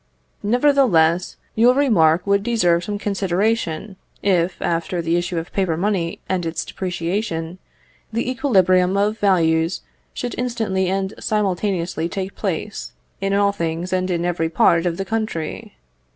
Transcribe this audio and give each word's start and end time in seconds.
Nevertheless, 0.41 1.35
your 1.53 1.75
remark 1.75 2.25
would 2.25 2.41
deserve 2.41 2.83
some 2.85 2.97
consideration, 2.97 3.97
if, 4.23 4.59
after 4.59 4.99
the 4.99 5.15
issue 5.15 5.37
of 5.37 5.53
paper 5.53 5.77
money 5.77 6.19
and 6.27 6.43
its 6.43 6.65
depreciation, 6.65 7.59
the 8.11 8.27
equilibrium 8.27 8.97
of 8.97 9.19
values 9.19 9.81
should 10.15 10.33
instantly 10.39 10.89
and 10.89 11.13
simultaneously 11.19 12.09
take 12.09 12.33
place, 12.35 12.93
in 13.21 13.35
all 13.35 13.51
things 13.51 13.93
and 13.93 14.09
in 14.09 14.25
every 14.25 14.49
part 14.49 14.87
of 14.87 14.97
the 14.97 15.05
country. 15.05 15.75